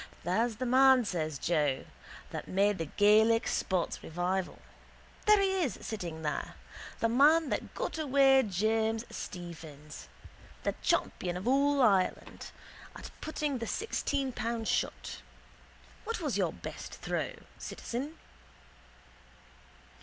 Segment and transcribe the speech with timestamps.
[0.23, 1.85] —There's the man, says Joe,
[2.31, 4.57] that made the Gaelic sports revival.
[5.27, 6.55] There he is sitting there.
[7.01, 10.09] The man that got away James Stephens.
[10.63, 12.49] The champion of all Ireland
[12.95, 15.21] at putting the sixteen pound shot.
[16.03, 18.17] What was your best throw, citizen?